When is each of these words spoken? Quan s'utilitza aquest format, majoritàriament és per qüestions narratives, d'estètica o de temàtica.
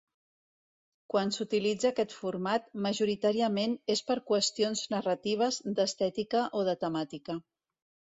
Quan 1.13 1.33
s'utilitza 1.33 1.89
aquest 1.89 2.15
format, 2.21 2.65
majoritàriament 2.85 3.75
és 3.95 4.01
per 4.07 4.15
qüestions 4.31 4.81
narratives, 4.95 5.61
d'estètica 5.81 6.43
o 6.61 6.65
de 6.71 6.75
temàtica. 6.87 7.37